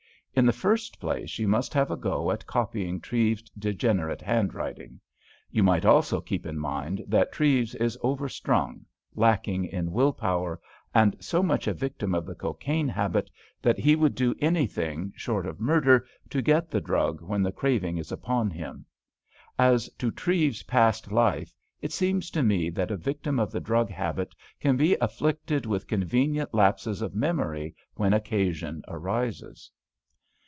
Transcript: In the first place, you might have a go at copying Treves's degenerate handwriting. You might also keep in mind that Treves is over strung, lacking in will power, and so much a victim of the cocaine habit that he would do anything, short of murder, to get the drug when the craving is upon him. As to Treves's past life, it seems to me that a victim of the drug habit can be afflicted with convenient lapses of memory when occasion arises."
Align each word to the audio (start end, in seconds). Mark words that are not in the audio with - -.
In 0.33 0.45
the 0.45 0.53
first 0.53 0.97
place, 1.01 1.37
you 1.39 1.49
might 1.49 1.73
have 1.73 1.91
a 1.91 1.97
go 1.97 2.31
at 2.31 2.47
copying 2.47 3.01
Treves's 3.01 3.49
degenerate 3.59 4.21
handwriting. 4.21 5.01
You 5.51 5.61
might 5.61 5.83
also 5.83 6.21
keep 6.21 6.45
in 6.45 6.57
mind 6.57 7.03
that 7.05 7.33
Treves 7.33 7.75
is 7.75 7.97
over 8.01 8.29
strung, 8.29 8.85
lacking 9.13 9.65
in 9.65 9.91
will 9.91 10.13
power, 10.13 10.61
and 10.95 11.17
so 11.19 11.43
much 11.43 11.67
a 11.67 11.73
victim 11.73 12.15
of 12.15 12.25
the 12.25 12.33
cocaine 12.33 12.87
habit 12.87 13.29
that 13.61 13.77
he 13.77 13.93
would 13.93 14.15
do 14.15 14.33
anything, 14.39 15.11
short 15.17 15.45
of 15.45 15.59
murder, 15.59 16.07
to 16.29 16.41
get 16.41 16.71
the 16.71 16.79
drug 16.81 17.21
when 17.21 17.43
the 17.43 17.51
craving 17.51 17.97
is 17.97 18.09
upon 18.09 18.49
him. 18.49 18.85
As 19.59 19.89
to 19.97 20.11
Treves's 20.11 20.63
past 20.63 21.11
life, 21.11 21.53
it 21.81 21.91
seems 21.91 22.31
to 22.31 22.41
me 22.41 22.69
that 22.69 22.89
a 22.89 22.95
victim 22.95 23.37
of 23.37 23.51
the 23.51 23.59
drug 23.59 23.89
habit 23.89 24.33
can 24.61 24.77
be 24.77 24.95
afflicted 25.01 25.65
with 25.65 25.87
convenient 25.87 26.53
lapses 26.53 27.01
of 27.01 27.13
memory 27.13 27.75
when 27.95 28.13
occasion 28.13 28.81
arises." 28.87 29.69